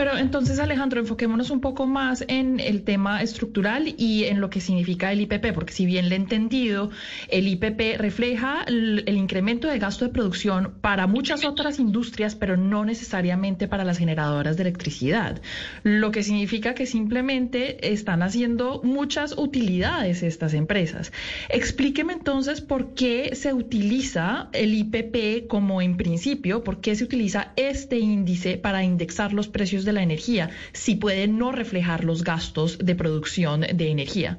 Pero 0.00 0.16
entonces, 0.16 0.58
Alejandro, 0.60 0.98
enfoquémonos 1.00 1.50
un 1.50 1.60
poco 1.60 1.86
más 1.86 2.24
en 2.26 2.58
el 2.58 2.84
tema 2.84 3.20
estructural 3.20 3.94
y 3.98 4.24
en 4.24 4.40
lo 4.40 4.48
que 4.48 4.62
significa 4.62 5.12
el 5.12 5.20
IPP, 5.20 5.52
porque 5.52 5.74
si 5.74 5.84
bien 5.84 6.08
le 6.08 6.14
he 6.14 6.18
entendido, 6.18 6.88
el 7.28 7.46
IPP 7.46 7.98
refleja 7.98 8.62
el, 8.66 9.04
incremento 9.14 9.68
de 9.68 9.78
gasto 9.78 10.06
de 10.06 10.10
producción 10.10 10.72
para 10.80 11.06
muchas 11.06 11.44
otras 11.44 11.78
industrias, 11.78 12.34
pero 12.34 12.56
no 12.56 12.86
necesariamente 12.86 13.68
para 13.68 13.84
las 13.84 13.98
generadoras 13.98 14.56
de 14.56 14.62
electricidad, 14.62 15.42
lo 15.82 16.10
que 16.12 16.22
significa 16.22 16.74
que 16.74 16.86
simplemente 16.86 17.92
están 17.92 18.22
haciendo 18.22 18.80
muchas 18.82 19.36
utilidades 19.36 20.22
estas 20.22 20.54
empresas. 20.54 21.12
Explíqueme 21.50 22.14
entonces 22.14 22.62
por 22.62 22.94
qué 22.94 23.34
se 23.34 23.52
utiliza 23.52 24.48
el 24.54 24.72
IPP 24.72 25.46
como 25.46 25.82
en 25.82 25.98
principio, 25.98 26.64
por 26.64 26.80
qué 26.80 26.96
se 26.96 27.04
utiliza 27.04 27.52
este 27.56 27.98
índice 27.98 28.56
para 28.56 28.82
indexar 28.82 29.34
los 29.34 29.48
precios 29.48 29.84
de 29.84 29.89
la 29.92 30.02
energía 30.02 30.50
si 30.72 30.94
puede 30.94 31.28
no 31.28 31.52
reflejar 31.52 32.04
los 32.04 32.24
gastos 32.24 32.78
de 32.78 32.94
producción 32.94 33.60
de 33.60 33.90
energía? 33.90 34.38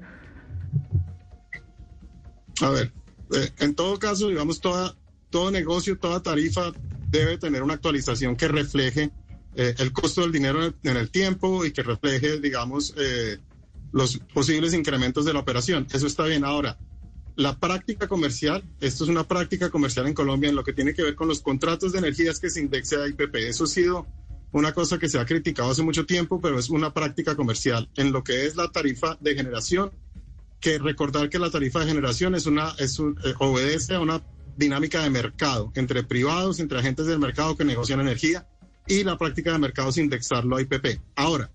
A 2.61 2.69
ver, 2.69 2.91
eh, 3.33 3.49
en 3.59 3.75
todo 3.75 3.97
caso, 3.97 4.29
digamos, 4.29 4.61
toda, 4.61 4.95
todo 5.29 5.51
negocio, 5.51 5.97
toda 5.97 6.21
tarifa 6.21 6.71
debe 7.09 7.37
tener 7.37 7.63
una 7.63 7.73
actualización 7.73 8.35
que 8.35 8.47
refleje 8.47 9.11
eh, 9.55 9.75
el 9.79 9.91
costo 9.91 10.21
del 10.21 10.31
dinero 10.31 10.73
en 10.83 10.97
el, 10.97 11.09
tiempo 11.09 11.65
y 11.65 11.71
que 11.71 11.83
refleje, 11.83 12.39
digamos, 12.39 12.93
eh, 12.97 13.39
los 13.91 14.17
posibles 14.33 14.73
incrementos 14.73 15.25
de 15.25 15.33
la 15.33 15.39
operación. 15.39 15.87
Eso 15.91 16.07
está 16.07 16.23
bien. 16.25 16.45
Ahora, 16.45 16.77
la 17.35 17.57
práctica 17.57 18.07
comercial, 18.07 18.63
esto 18.79 19.03
es 19.03 19.09
una 19.09 19.27
práctica 19.27 19.69
comercial 19.69 20.07
en 20.07 20.13
Colombia 20.13 20.49
en 20.49 20.55
lo 20.55 20.63
que 20.63 20.73
tiene 20.73 20.93
que 20.93 21.03
ver 21.03 21.15
con 21.15 21.27
los 21.27 21.41
contratos 21.41 21.91
de 21.91 21.99
energías 21.99 22.39
que 22.39 22.49
se 22.49 22.61
indexe 22.61 22.95
a 22.95 23.07
IPP. 23.07 23.35
Eso 23.35 23.65
ha 23.65 23.67
sido 23.67 24.07
una 24.51 24.73
cosa 24.73 24.99
que 24.99 25.09
se 25.09 25.19
ha 25.19 25.25
criticado 25.25 25.71
hace 25.71 25.83
mucho 25.83 26.05
tiempo, 26.05 26.41
pero 26.41 26.59
es 26.59 26.69
una 26.69 26.93
práctica 26.93 27.35
comercial 27.35 27.89
en 27.95 28.11
lo 28.11 28.23
que 28.23 28.45
es 28.45 28.55
la 28.55 28.71
tarifa 28.71 29.17
de 29.19 29.35
generación, 29.35 29.91
que 30.59 30.77
recordar 30.77 31.29
que 31.29 31.39
la 31.39 31.49
tarifa 31.49 31.79
de 31.79 31.87
generación 31.87 32.35
es 32.35 32.45
una, 32.45 32.73
es 32.77 32.99
eh, 32.99 33.33
obedece 33.39 33.95
a 33.95 33.99
una 33.99 34.21
dinámica 34.57 35.01
de 35.01 35.09
mercado 35.09 35.71
entre 35.75 36.03
privados, 36.03 36.59
entre 36.59 36.79
agentes 36.79 37.07
del 37.07 37.19
mercado 37.19 37.55
que 37.55 37.65
negocian 37.65 37.99
energía 37.99 38.47
y 38.87 39.03
la 39.03 39.17
práctica 39.17 39.53
de 39.53 39.59
mercado 39.59 39.89
es 39.89 39.97
indexarlo 39.97 40.57
a 40.57 40.61
IPP. 40.61 41.01
Ahora, 41.15 41.49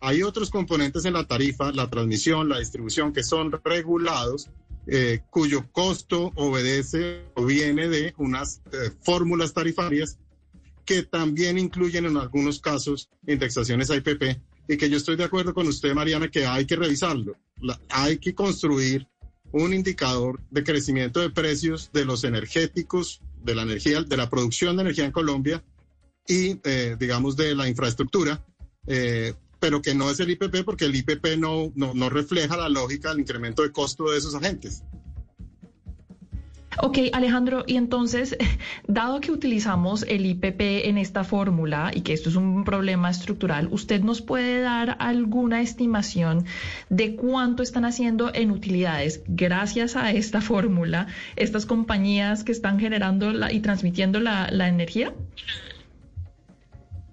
hay 0.00 0.22
otros 0.22 0.50
componentes 0.50 1.04
en 1.04 1.14
la 1.14 1.26
tarifa, 1.26 1.72
la 1.72 1.90
transmisión, 1.90 2.48
la 2.48 2.60
distribución, 2.60 3.12
que 3.12 3.24
son 3.24 3.52
regulados, 3.64 4.48
eh, 4.86 5.20
cuyo 5.30 5.70
costo 5.72 6.32
obedece 6.36 7.24
o 7.34 7.44
viene 7.44 7.88
de 7.88 8.14
unas 8.16 8.62
eh, 8.72 8.90
fórmulas 9.02 9.52
tarifarias 9.52 10.18
que 10.88 11.02
también 11.02 11.58
incluyen 11.58 12.06
en 12.06 12.16
algunos 12.16 12.60
casos 12.60 13.10
indexaciones 13.26 13.90
a 13.90 13.96
IPP 13.96 14.40
y 14.68 14.78
que 14.78 14.88
yo 14.88 14.96
estoy 14.96 15.16
de 15.16 15.24
acuerdo 15.24 15.52
con 15.52 15.68
usted, 15.68 15.92
Mariana, 15.92 16.30
que 16.30 16.46
hay 16.46 16.64
que 16.64 16.76
revisarlo. 16.76 17.36
hay 17.90 18.16
que 18.16 18.34
construir 18.34 19.06
un 19.52 19.74
indicador 19.74 20.40
de 20.50 20.64
crecimiento 20.64 21.20
de 21.20 21.28
precios 21.28 21.90
de 21.92 22.06
los 22.06 22.24
energéticos, 22.24 23.20
de 23.44 23.54
la 23.54 23.62
energía, 23.64 24.00
de 24.02 24.16
la 24.16 24.30
producción 24.30 24.76
de 24.76 24.82
energía 24.82 25.04
en 25.04 25.12
Colombia 25.12 25.62
y, 26.26 26.58
eh, 26.64 26.96
digamos, 26.98 27.36
de 27.36 27.54
la 27.54 27.68
infraestructura, 27.68 28.42
eh, 28.86 29.34
pero 29.60 29.82
que 29.82 29.94
no 29.94 30.10
es 30.10 30.20
el 30.20 30.30
IPP 30.30 30.64
porque 30.64 30.86
el 30.86 30.96
IPP 30.96 31.36
no, 31.36 31.70
no, 31.74 31.92
no 31.92 32.08
refleja 32.08 32.56
la 32.56 32.70
lógica 32.70 33.10
del 33.10 33.20
incremento 33.20 33.60
de 33.60 33.72
costo 33.72 34.10
de 34.10 34.16
esos 34.16 34.34
agentes. 34.34 34.84
Ok, 36.80 36.98
Alejandro, 37.12 37.64
y 37.66 37.76
entonces, 37.76 38.36
dado 38.86 39.20
que 39.20 39.32
utilizamos 39.32 40.04
el 40.04 40.26
IPP 40.26 40.86
en 40.86 40.98
esta 40.98 41.24
fórmula 41.24 41.90
y 41.92 42.02
que 42.02 42.12
esto 42.12 42.28
es 42.28 42.36
un 42.36 42.64
problema 42.64 43.10
estructural, 43.10 43.68
¿usted 43.72 44.02
nos 44.02 44.22
puede 44.22 44.60
dar 44.60 44.96
alguna 45.00 45.60
estimación 45.60 46.44
de 46.88 47.16
cuánto 47.16 47.62
están 47.62 47.84
haciendo 47.84 48.32
en 48.32 48.52
utilidades 48.52 49.22
gracias 49.26 49.96
a 49.96 50.12
esta 50.12 50.40
fórmula 50.40 51.08
estas 51.36 51.66
compañías 51.66 52.44
que 52.44 52.52
están 52.52 52.78
generando 52.78 53.32
y 53.50 53.60
transmitiendo 53.60 54.20
la, 54.20 54.48
energía? 54.68 55.14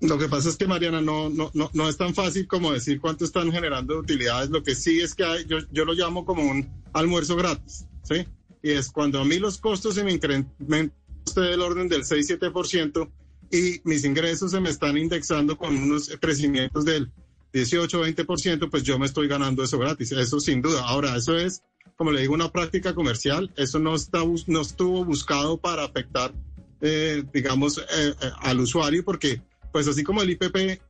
Lo 0.01 0.17
que 0.17 0.27
pasa 0.27 0.49
es 0.49 0.57
que, 0.57 0.67
Mariana, 0.67 1.01
no, 1.01 1.29
no, 1.29 1.49
no, 1.53 1.89
es 1.89 1.97
tan 1.97 2.13
fácil 2.13 2.47
como 2.47 2.71
decir 2.71 2.99
cuánto 2.99 3.25
están 3.25 3.51
generando 3.51 3.97
utilidades. 3.97 4.49
Lo 4.49 4.61
que 4.61 4.75
sí 4.75 4.99
es 4.99 5.15
que 5.15 5.23
hay, 5.23 5.45
yo, 5.45 5.59
yo 5.71 5.85
lo 5.85 5.93
llamo 5.93 6.25
como 6.25 6.43
un 6.43 6.69
almuerzo 6.93 7.35
gratis, 7.35 7.85
¿sí? 8.03 8.27
Y 8.65 8.71
es 8.71 8.89
cuando 8.89 9.19
a 9.19 9.25
mí 9.25 9.37
los 9.37 9.59
costos 9.59 9.93
se 9.93 10.03
me 10.03 10.11
incrementan 10.11 10.91
del 11.35 11.61
orden 11.61 11.87
del 11.87 12.01
6-7% 12.01 13.07
y 13.51 13.79
mis 13.83 14.03
ingresos 14.03 14.49
se 14.49 14.59
me 14.59 14.71
están 14.71 14.97
indexando 14.97 15.55
con 15.55 15.77
unos 15.77 16.09
crecimientos 16.19 16.83
del 16.83 17.11
18-20%, 17.53 18.67
pues 18.71 18.81
yo 18.81 18.97
me 18.97 19.05
estoy 19.05 19.27
ganando 19.27 19.63
eso 19.63 19.77
gratis, 19.77 20.13
eso 20.13 20.39
sin 20.39 20.63
duda. 20.63 20.81
Ahora, 20.81 21.15
eso 21.15 21.37
es, 21.37 21.61
como 21.95 22.11
le 22.11 22.21
digo, 22.21 22.33
una 22.33 22.51
práctica 22.51 22.95
comercial, 22.95 23.53
eso 23.55 23.77
no, 23.77 23.93
está, 23.93 24.23
no 24.47 24.61
estuvo 24.61 25.05
buscado 25.05 25.57
para 25.57 25.83
afectar, 25.83 26.33
eh, 26.81 27.23
digamos, 27.31 27.77
eh, 27.77 27.83
eh, 28.19 28.31
al 28.41 28.61
usuario, 28.61 29.05
porque 29.05 29.43
pues 29.71 29.87
así 29.87 30.03
como 30.03 30.23
el 30.23 30.31
IPP 30.31 30.81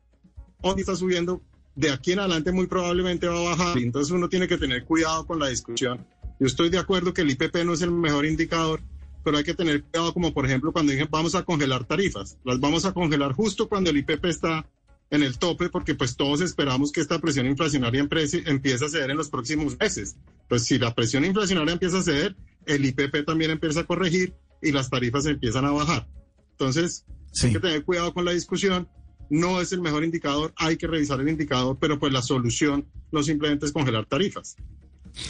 hoy 0.61 0.75
está 0.77 0.95
subiendo, 0.95 1.41
de 1.75 1.91
aquí 1.91 2.13
en 2.13 2.19
adelante 2.19 2.53
muy 2.53 2.67
probablemente 2.67 3.27
va 3.27 3.37
a 3.37 3.55
bajar, 3.55 3.77
entonces 3.79 4.13
uno 4.13 4.29
tiene 4.29 4.47
que 4.47 4.57
tener 4.57 4.85
cuidado 4.85 5.27
con 5.27 5.39
la 5.39 5.49
discusión 5.49 6.07
yo 6.39 6.47
estoy 6.47 6.69
de 6.69 6.77
acuerdo 6.77 7.13
que 7.13 7.21
el 7.21 7.31
IPP 7.31 7.63
no 7.65 7.73
es 7.73 7.81
el 7.81 7.91
mejor 7.91 8.25
indicador, 8.25 8.81
pero 9.23 9.37
hay 9.37 9.43
que 9.43 9.53
tener 9.53 9.83
cuidado 9.83 10.13
como 10.13 10.33
por 10.33 10.45
ejemplo 10.45 10.71
cuando 10.71 10.91
dije 10.91 11.07
vamos 11.09 11.35
a 11.35 11.43
congelar 11.43 11.85
tarifas. 11.85 12.37
Las 12.43 12.59
vamos 12.59 12.85
a 12.85 12.93
congelar 12.93 13.33
justo 13.33 13.67
cuando 13.67 13.89
el 13.89 13.97
IPP 13.97 14.25
está 14.25 14.65
en 15.09 15.23
el 15.23 15.37
tope 15.37 15.69
porque 15.69 15.95
pues 15.95 16.15
todos 16.15 16.41
esperamos 16.41 16.91
que 16.91 17.01
esta 17.01 17.19
presión 17.19 17.45
inflacionaria 17.45 18.01
empiece 18.01 18.85
a 18.85 18.89
ceder 18.89 19.09
en 19.11 19.17
los 19.17 19.29
próximos 19.29 19.77
meses. 19.79 20.15
Pues 20.49 20.65
si 20.65 20.77
la 20.77 20.93
presión 20.93 21.25
inflacionaria 21.25 21.73
empieza 21.73 21.99
a 21.99 22.03
ceder, 22.03 22.35
el 22.65 22.85
IPP 22.85 23.25
también 23.25 23.51
empieza 23.51 23.81
a 23.81 23.85
corregir 23.85 24.35
y 24.61 24.71
las 24.71 24.89
tarifas 24.89 25.25
empiezan 25.25 25.65
a 25.65 25.71
bajar. 25.71 26.07
Entonces, 26.51 27.05
hay 27.43 27.53
que 27.53 27.59
tener 27.59 27.83
cuidado 27.83 28.13
con 28.13 28.25
la 28.25 28.31
discusión. 28.31 28.87
No 29.29 29.59
es 29.59 29.71
el 29.71 29.81
mejor 29.81 30.03
indicador, 30.03 30.53
hay 30.55 30.77
que 30.77 30.87
revisar 30.87 31.19
el 31.19 31.29
indicador, 31.29 31.77
pero 31.79 31.99
pues 31.99 32.13
la 32.13 32.21
solución 32.21 32.85
no 33.11 33.23
simplemente 33.23 33.65
es 33.65 33.71
congelar 33.71 34.05
tarifas. 34.05 34.55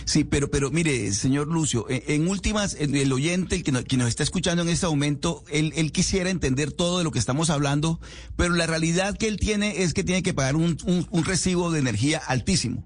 Sí, 0.05 0.23
pero, 0.23 0.49
pero 0.49 0.71
mire, 0.71 1.11
señor 1.13 1.47
Lucio, 1.47 1.85
en, 1.89 2.27
últimas, 2.27 2.75
el, 2.79 3.11
oyente, 3.11 3.55
el 3.55 3.63
que, 3.63 3.71
nos, 3.97 4.07
está 4.07 4.23
escuchando 4.23 4.63
en 4.63 4.69
este 4.69 4.87
momento, 4.87 5.43
él, 5.49 5.73
él, 5.75 5.91
quisiera 5.91 6.29
entender 6.29 6.71
todo 6.71 6.97
de 6.97 7.03
lo 7.03 7.11
que 7.11 7.19
estamos 7.19 7.49
hablando, 7.49 7.99
pero 8.35 8.53
la 8.55 8.67
realidad 8.67 9.17
que 9.17 9.27
él 9.27 9.37
tiene 9.37 9.83
es 9.83 9.93
que 9.93 10.03
tiene 10.03 10.23
que 10.23 10.33
pagar 10.33 10.55
un, 10.55 10.77
un, 10.85 11.07
un 11.09 11.23
recibo 11.23 11.71
de 11.71 11.79
energía 11.79 12.21
altísimo. 12.25 12.85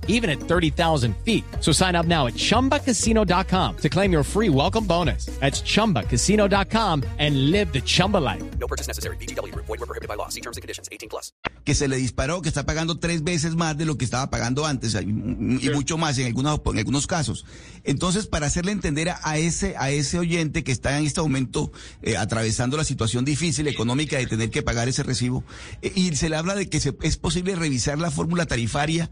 even 0.07 0.29
at 0.29 0.39
30,000 0.39 1.13
feet. 1.25 1.43
So 1.59 1.73
sign 1.73 1.95
up 1.95 2.05
now 2.05 2.27
at 2.27 2.35
chumbacasino.com 2.35 3.77
to 3.77 3.89
claim 3.89 4.13
your 4.13 4.23
free 4.23 4.49
welcome 4.49 4.85
bonus. 4.85 5.25
That's 5.41 5.61
chumbacasino.com 5.61 7.03
and 7.17 7.51
live 7.51 7.73
the 7.73 7.81
Chumba 7.81 8.19
life. 8.19 8.43
No 8.59 8.67
purchase 8.67 8.87
necessary. 8.87 9.17
DTW, 9.17 9.53
void, 9.55 9.67
were 9.67 9.85
prohibited 9.85 10.07
by 10.07 10.15
law. 10.15 10.29
See 10.29 10.41
terms 10.41 10.57
and 10.57 10.61
conditions 10.61 10.87
18 10.91 11.09
plus. 11.09 11.33
Que 11.65 11.75
se 11.75 11.87
le 11.87 11.97
disparó, 11.97 12.41
que 12.41 12.49
está 12.49 12.65
pagando 12.65 12.97
tres 12.97 13.23
veces 13.23 13.55
más 13.55 13.77
de 13.77 13.85
lo 13.85 13.97
que 13.97 14.05
estaba 14.05 14.29
pagando 14.29 14.65
antes 14.65 14.95
y, 14.95 15.05
mucho 15.05 15.97
más 15.97 16.17
en 16.17 16.27
algunos, 16.27 16.59
en 16.65 16.77
algunos 16.77 17.07
casos. 17.07 17.45
Entonces, 17.83 18.27
para 18.27 18.47
hacerle 18.47 18.71
entender 18.71 19.09
a, 19.09 19.19
a 19.23 19.37
ese, 19.37 19.75
a 19.77 19.91
ese 19.91 20.17
oyente 20.19 20.63
que 20.63 20.71
está 20.71 20.97
en 20.97 21.05
este 21.05 21.21
momento 21.21 21.71
eh, 22.01 22.17
atravesando 22.17 22.77
la 22.77 22.83
situación 22.83 23.25
difícil 23.25 23.67
económica 23.67 24.17
de 24.17 24.25
tener 24.25 24.49
que 24.49 24.61
pagar 24.61 24.87
ese 24.87 25.03
recibo. 25.03 25.43
Eh, 25.81 25.91
y 25.95 26.15
se 26.15 26.29
le 26.29 26.35
habla 26.35 26.55
de 26.55 26.69
que 26.69 26.79
se, 26.79 26.95
es 27.01 27.17
posible 27.17 27.55
revisar 27.55 27.99
la 27.99 28.11
fórmula 28.11 28.45
tarifaria. 28.45 29.09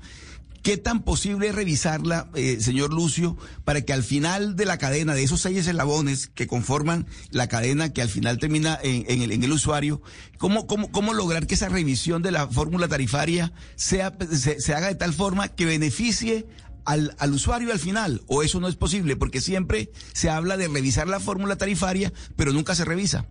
¿Qué 0.63 0.77
tan 0.77 1.03
posible 1.03 1.47
es 1.47 1.55
revisarla, 1.55 2.29
eh, 2.35 2.57
señor 2.59 2.93
Lucio, 2.93 3.37
para 3.63 3.81
que 3.81 3.93
al 3.93 4.03
final 4.03 4.55
de 4.55 4.65
la 4.65 4.77
cadena, 4.77 5.13
de 5.13 5.23
esos 5.23 5.41
seis 5.41 5.65
eslabones 5.65 6.27
que 6.27 6.47
conforman 6.47 7.07
la 7.31 7.47
cadena 7.47 7.93
que 7.93 8.01
al 8.01 8.09
final 8.09 8.39
termina 8.39 8.77
en, 8.81 9.43
el, 9.43 9.51
usuario, 9.51 10.01
¿cómo, 10.37 10.67
cómo, 10.67 10.91
cómo 10.91 11.13
lograr 11.13 11.47
que 11.47 11.55
esa 11.55 11.69
revisión 11.69 12.21
de 12.21 12.31
la 12.31 12.47
fórmula 12.47 12.87
tarifaria 12.87 13.53
sea, 13.75 14.13
se, 14.31 14.59
se 14.59 14.73
haga 14.73 14.87
de 14.87 14.95
tal 14.95 15.13
forma 15.13 15.47
que 15.47 15.65
beneficie 15.65 16.45
al, 16.85 17.15
al 17.19 17.33
usuario 17.33 17.71
al 17.71 17.79
final, 17.79 18.21
o 18.27 18.43
eso 18.43 18.59
no 18.59 18.67
es 18.67 18.75
posible, 18.75 19.15
porque 19.15 19.41
siempre 19.41 19.91
se 20.13 20.29
habla 20.29 20.57
de 20.57 20.67
revisar 20.67 21.07
la 21.07 21.19
fórmula 21.19 21.55
tarifaria, 21.55 22.11
pero 22.35 22.51
nunca 22.51 22.75
se 22.75 22.85
revisa. 22.85 23.27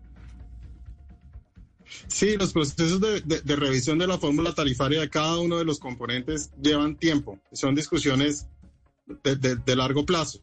Sí, 2.07 2.37
los 2.37 2.53
procesos 2.53 3.01
de, 3.01 3.21
de, 3.23 3.41
de, 3.41 3.57
revisión 3.57 3.99
de 3.99 4.07
la 4.07 4.19
fórmula 4.19 4.55
tarifaria 4.55 5.01
de 5.01 5.11
cada 5.11 5.39
uno 5.39 5.59
de 5.59 5.65
los 5.65 5.79
componentes 5.79 6.51
llevan 6.63 6.97
tiempo. 6.97 7.39
Son 7.53 7.75
discusiones 7.75 8.47
de, 9.25 9.57
de, 9.57 9.77
largo 9.77 10.05
plazo. 10.07 10.41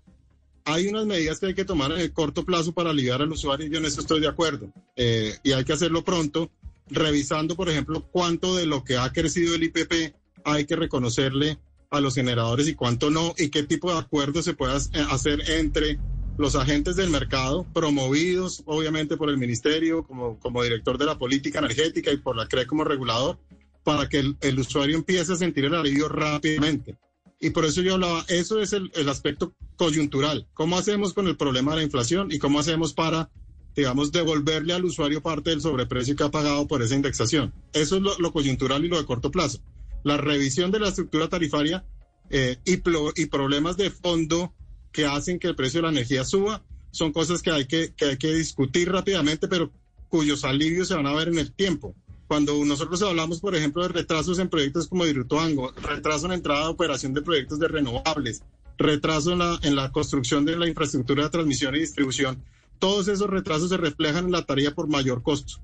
Hay 0.65 0.87
unas 0.87 1.05
medidas 1.05 1.39
que 1.39 1.47
hay 1.47 1.53
que 1.53 1.65
tomar 1.65 1.91
en 1.91 1.99
el 1.99 2.11
corto 2.11 2.43
plazo 2.43 2.73
para 2.73 2.89
aliviar 2.89 3.21
al 3.21 3.31
usuario 3.31 3.67
y 3.67 3.69
yo 3.69 3.77
en 3.77 3.85
eso 3.85 4.01
estoy 4.01 4.19
de 4.19 4.27
acuerdo. 4.27 4.71
Eh, 4.95 5.35
y 5.43 5.51
hay 5.51 5.63
que 5.63 5.73
hacerlo 5.73 6.03
pronto, 6.03 6.49
revisando, 6.89 7.55
por 7.55 7.69
ejemplo, 7.69 8.07
cuánto 8.11 8.55
de 8.55 8.65
lo 8.65 8.83
que 8.83 8.97
ha 8.97 9.11
crecido 9.11 9.55
el 9.55 9.63
IPP 9.63 10.15
hay 10.43 10.65
que 10.65 10.75
reconocerle 10.75 11.59
a 11.91 11.99
los 11.99 12.15
generadores 12.15 12.67
y 12.67 12.75
cuánto 12.75 13.09
no, 13.09 13.33
y 13.37 13.49
qué 13.49 13.63
tipo 13.63 13.91
de 13.91 13.99
acuerdo 13.99 14.41
se 14.41 14.53
puede 14.53 14.73
hacer 14.73 15.49
entre 15.49 15.99
los 16.37 16.55
agentes 16.55 16.95
del 16.95 17.09
mercado, 17.09 17.65
promovidos 17.73 18.63
obviamente 18.65 19.17
por 19.17 19.29
el 19.29 19.37
ministerio 19.37 20.03
como, 20.03 20.39
como 20.39 20.63
director 20.63 20.97
de 20.97 21.05
la 21.05 21.17
política 21.17 21.59
energética 21.59 22.11
y 22.11 22.17
por 22.17 22.35
la 22.35 22.47
CRE 22.47 22.67
como 22.67 22.83
regulador, 22.83 23.39
para 23.83 24.09
que 24.09 24.19
el, 24.19 24.37
el 24.41 24.59
usuario 24.59 24.95
empiece 24.95 25.33
a 25.33 25.37
sentir 25.37 25.65
el 25.65 25.75
alivio 25.75 26.09
rápidamente. 26.09 26.97
Y 27.39 27.51
por 27.51 27.65
eso 27.65 27.81
yo 27.81 27.93
hablaba, 27.93 28.25
eso 28.27 28.59
es 28.59 28.73
el, 28.73 28.91
el, 28.95 29.07
aspecto 29.09 29.53
coyuntural. 29.75 30.47
¿Cómo 30.53 30.77
hacemos 30.77 31.13
con 31.13 31.27
el 31.27 31.37
problema 31.37 31.71
de 31.71 31.77
la 31.77 31.83
inflación 31.83 32.31
y 32.31 32.39
cómo 32.39 32.59
hacemos 32.59 32.93
para, 32.93 33.29
digamos, 33.75 34.11
devolverle 34.11 34.73
al 34.73 34.85
usuario 34.85 35.21
parte 35.21 35.51
del 35.51 35.61
sobreprecio 35.61 36.15
que 36.15 36.23
ha 36.23 36.31
pagado 36.31 36.67
por 36.67 36.81
esa 36.81 36.95
indexación? 36.95 37.53
Eso 37.73 37.97
es 37.97 38.01
lo, 38.01 38.31
coyuntural 38.31 38.83
y 38.83 38.87
lo 38.87 38.97
de 38.97 39.05
corto 39.05 39.31
plazo. 39.31 39.59
La 40.03 40.17
revisión 40.17 40.71
de 40.71 40.79
la 40.79 40.89
estructura 40.89 41.29
tarifaria 41.29 41.85
eh, 42.29 42.57
y, 42.65 42.81
y 43.21 43.25
problemas 43.27 43.77
de 43.77 43.91
fondo 43.91 44.53
que 44.95 45.05
hacen 45.05 45.39
que 45.39 45.49
el 45.49 45.55
precio 45.57 45.79
de 45.79 45.83
la 45.83 45.89
energía 45.89 46.23
suba 46.23 46.63
son 46.91 47.11
cosas 47.11 47.41
que 47.41 47.51
hay 47.51 47.65
que, 47.65 47.93
que 47.93 48.05
hay 48.05 48.17
que 48.17 48.33
discutir 48.33 48.89
rápidamente, 48.89 49.49
pero 49.49 49.69
cuyos 50.07 50.45
alivios 50.45 50.87
se 50.87 50.95
van 50.95 51.05
a 51.05 51.13
ver 51.13 51.27
en 51.27 51.37
el 51.37 51.51
tiempo. 51.51 51.93
Cuando 52.27 52.63
nosotros 52.63 53.01
hablamos, 53.01 53.41
por 53.41 53.55
ejemplo, 53.55 53.83
de 53.83 53.89
retrasos 53.89 54.39
en 54.39 54.47
proyectos 54.47 54.87
como 54.87 55.05
Hidroituango, 55.05 55.73
retraso 55.73 56.27
en 56.27 56.31
entrada 56.31 56.61
de 56.61 56.69
operación 56.69 57.13
de 57.13 57.21
proyectos 57.21 57.59
de 57.59 57.67
renovables, 57.67 58.41
retraso 58.77 59.33
en 59.33 59.39
la, 59.39 59.59
en 59.63 59.75
la 59.75 59.91
construcción 59.91 60.45
de 60.45 60.57
la 60.57 60.69
infraestructura 60.69 61.23
de 61.23 61.29
transmisión 61.29 61.75
y 61.75 61.79
distribución, 61.79 62.41
todos 62.79 63.09
esos 63.09 63.29
retrasos 63.29 63.69
se 63.69 63.77
reflejan 63.77 64.25
en 64.25 64.31
la 64.31 64.45
tarea 64.45 64.73
por 64.73 64.87
mayor 64.87 65.21
costo, 65.23 65.55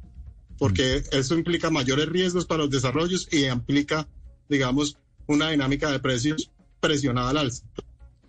porque 0.57 1.03
eso 1.13 1.35
implica 1.35 1.69
mayores 1.69 2.09
riesgos 2.09 2.45
para 2.45 2.63
los 2.63 2.69
desarrollos 2.69 3.29
y 3.31 3.45
implica, 3.45 4.09
digamos, 4.49 4.97
una 5.25 5.51
dinámica 5.51 5.89
de 5.89 5.99
precios 5.99 6.51
presionada 6.81 7.29
al 7.29 7.37
alza. 7.37 7.63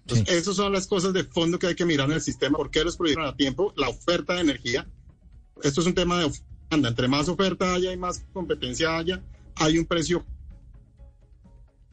Entonces, 0.02 0.26
sí. 0.28 0.34
esas 0.34 0.56
son 0.56 0.72
las 0.72 0.86
cosas 0.86 1.12
de 1.12 1.24
fondo 1.24 1.58
que 1.58 1.68
hay 1.68 1.74
que 1.74 1.84
mirar 1.84 2.08
en 2.08 2.14
el 2.14 2.20
sistema. 2.20 2.58
¿Por 2.58 2.70
qué 2.70 2.84
los 2.84 2.96
proyectos 2.96 3.28
a 3.28 3.36
tiempo? 3.36 3.72
La 3.76 3.88
oferta 3.88 4.34
de 4.34 4.40
energía. 4.40 4.86
Esto 5.62 5.80
es 5.80 5.86
un 5.86 5.94
tema 5.94 6.18
de 6.18 6.24
oferta. 6.26 6.46
Entre 6.70 7.06
más 7.06 7.28
oferta 7.28 7.74
haya 7.74 7.92
y 7.92 7.96
más 7.96 8.24
competencia 8.32 8.96
haya, 8.96 9.22
hay 9.56 9.78
un 9.78 9.84
precio. 9.84 10.24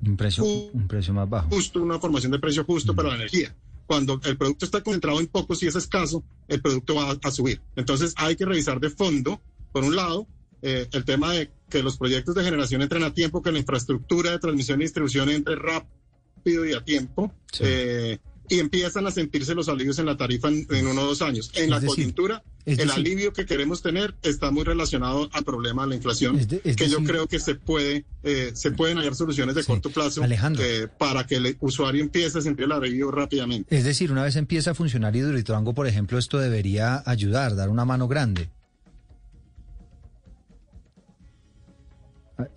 Un 0.02 0.16
precio, 0.16 0.46
un 0.46 0.88
precio 0.88 1.14
más 1.14 1.30
bajo. 1.30 1.50
Justo, 1.50 1.82
una 1.82 2.00
formación 2.00 2.32
de 2.32 2.40
precio 2.40 2.64
justo 2.64 2.94
mm. 2.94 2.96
para 2.96 3.10
la 3.10 3.16
energía. 3.16 3.54
Cuando 3.86 4.22
el 4.24 4.38
producto 4.38 4.66
está 4.66 4.82
concentrado 4.82 5.20
en 5.20 5.28
pocos 5.28 5.62
y 5.64 5.68
es 5.68 5.76
escaso, 5.76 6.24
el 6.48 6.62
producto 6.62 6.96
va 6.96 7.12
a, 7.12 7.18
a 7.22 7.32
subir. 7.32 7.62
Entonces 7.76 8.14
hay 8.16 8.36
que 8.36 8.46
revisar 8.46 8.80
de 8.80 8.90
fondo, 8.90 9.42
por 9.74 9.84
un 9.84 9.96
lado, 9.96 10.28
eh, 10.62 10.88
el 10.92 11.06
tema 11.06 11.34
de 11.34 11.52
que 11.70 11.84
los 11.84 11.98
proyectos 11.98 12.36
de 12.36 12.44
generación 12.44 12.82
entren 12.82 13.04
a 13.04 13.14
tiempo, 13.14 13.42
que 13.42 13.52
la 13.52 13.60
infraestructura 13.60 14.32
de 14.32 14.40
transmisión 14.40 14.80
y 14.80 14.86
distribución 14.86 15.30
entre 15.30 15.56
rápido 15.56 15.99
y 16.46 16.74
a 16.74 16.84
tiempo. 16.84 17.34
Sí. 17.52 17.64
Eh, 17.66 18.20
y 18.50 18.60
empiezan 18.60 19.06
a 19.06 19.12
sentirse 19.12 19.54
los 19.54 19.70
alivios 19.70 20.00
en 20.00 20.08
la 20.08 20.18
tarifa 20.18 20.48
en, 20.48 20.66
en 20.72 20.88
uno 20.88 21.04
o 21.04 21.06
dos 21.06 21.22
años. 21.22 21.52
En 21.54 21.66
es 21.66 21.70
la 21.70 21.80
decir, 21.80 21.96
coyuntura, 21.96 22.44
el 22.66 22.78
decir, 22.78 22.92
alivio 22.92 23.32
que 23.32 23.46
queremos 23.46 23.82
tener 23.84 24.16
está 24.24 24.50
muy 24.50 24.64
relacionado 24.64 25.30
al 25.34 25.44
problema 25.44 25.84
de 25.84 25.90
la 25.90 25.96
inflación, 25.96 26.38
es 26.38 26.48
de, 26.48 26.58
es 26.58 26.76
que 26.76 26.86
decir, 26.86 26.98
yo 26.98 27.04
creo 27.04 27.28
que 27.28 27.40
se 27.40 27.56
puede, 27.56 28.06
eh, 28.24 28.52
se 28.56 28.72
pueden 28.72 28.98
hallar 28.98 29.16
soluciones 29.16 29.54
de 29.54 29.62
sí, 29.62 29.68
corto 29.68 29.92
plazo 29.92 30.24
eh, 30.26 30.88
para 30.98 31.28
que 31.28 31.36
el 31.36 31.58
usuario 31.60 32.02
empiece 32.02 32.40
a 32.40 32.42
sentir 32.42 32.66
el 32.66 32.72
alivio 32.72 33.12
rápidamente. 33.12 33.76
Es 33.76 33.84
decir, 33.84 34.12
una 34.12 34.24
vez 34.24 34.36
empieza 34.36 34.72
a 34.72 34.74
funcionar 34.74 35.16
Hidroituango, 35.16 35.74
por 35.74 35.86
ejemplo, 35.86 36.18
esto 36.18 36.40
debería 36.40 37.04
ayudar, 37.06 37.56
dar 37.56 37.70
una 37.70 37.86
mano 37.86 38.08
grande. 38.08 38.50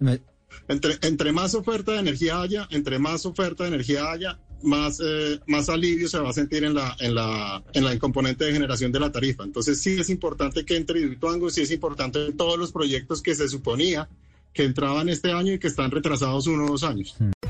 Me... 0.01 0.23
Entre, 0.73 0.99
entre 1.03 1.33
más 1.33 1.55
oferta 1.55 1.93
de 1.93 1.99
energía 1.99 2.41
haya, 2.41 2.67
entre 2.71 2.99
más 2.99 3.27
oferta 3.27 3.65
de 3.65 3.69
energía 3.69 4.11
haya, 4.11 4.39
más, 4.63 5.01
eh, 5.05 5.41
más 5.47 5.69
alivio 5.69 6.09
se 6.09 6.19
va 6.19 6.31
a 6.31 6.33
sentir 6.33 6.65
en 6.65 6.75
la, 6.75 6.97
en, 7.01 7.15
la, 7.15 7.63
en 7.73 7.85
la 7.85 7.99
componente 7.99 8.45
de 8.45 8.53
generación 8.53 8.93
de 8.93 9.01
la 9.01 9.13
tarifa. 9.13 9.45
Entonces 9.45 9.81
sí 9.81 9.99
es 9.99 10.09
importante 10.11 10.65
que 10.65 10.77
entre 10.77 11.01
Hidroituango, 11.01 11.51
sí 11.51 11.63
es 11.63 11.71
importante 11.71 12.27
en 12.27 12.37
todos 12.37 12.59
los 12.59 12.73
proyectos 12.73 13.23
que 13.23 13.35
se 13.35 13.49
suponía 13.49 14.09
que 14.53 14.65
entraban 14.65 15.09
este 15.09 15.33
año 15.33 15.53
y 15.55 15.59
que 15.59 15.69
están 15.69 15.91
retrasados 15.91 16.47
uno 16.47 16.67
o 16.67 16.69
dos 16.69 16.85
años. 16.85 17.17